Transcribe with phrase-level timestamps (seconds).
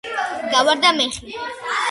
[0.53, 1.37] გავარდა მეხი